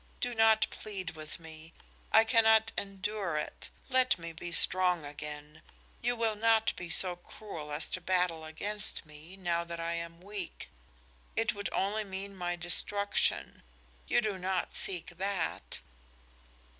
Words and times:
Do 0.19 0.33
not 0.33 0.65
plead 0.71 1.11
with 1.11 1.39
me. 1.39 1.73
I 2.11 2.23
cannot 2.23 2.71
endure 2.75 3.35
it. 3.35 3.69
Let 3.87 4.17
me 4.17 4.33
be 4.33 4.51
strong 4.51 5.05
again! 5.05 5.61
You 6.01 6.15
will 6.15 6.35
not 6.35 6.75
be 6.75 6.89
so 6.89 7.15
cruel 7.15 7.71
as 7.71 7.87
to 7.89 8.01
battle 8.01 8.43
against 8.43 9.05
me, 9.05 9.37
now 9.37 9.63
that 9.63 9.79
I 9.79 9.93
am 9.93 10.19
weak; 10.19 10.69
it 11.35 11.53
would 11.53 11.69
only 11.71 12.03
mean 12.03 12.35
my 12.35 12.55
destruction. 12.55 13.61
You 14.07 14.21
do 14.21 14.39
not 14.39 14.73
seek 14.73 15.19
that!" 15.19 15.81